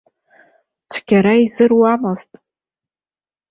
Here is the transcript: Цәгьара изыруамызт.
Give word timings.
Цәгьара 0.91 1.33
изыруамызт. 1.43 2.31